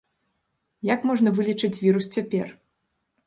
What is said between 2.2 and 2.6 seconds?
цяпер?